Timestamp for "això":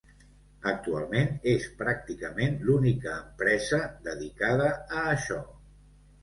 5.13-5.39